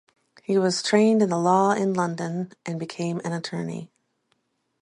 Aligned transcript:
He 0.41 0.57
was 0.57 0.81
trained 0.81 1.21
in 1.21 1.29
the 1.29 1.37
law 1.37 1.73
in 1.73 1.93
London 1.93 2.53
and 2.65 2.79
became 2.79 3.21
an 3.23 3.33
attorney. 3.33 3.91